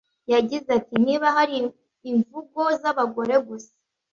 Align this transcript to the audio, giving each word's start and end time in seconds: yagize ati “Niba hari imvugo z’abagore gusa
yagize 0.33 0.69
ati 0.79 0.95
“Niba 1.05 1.27
hari 1.37 1.55
imvugo 2.11 2.61
z’abagore 2.81 3.35
gusa 3.47 3.73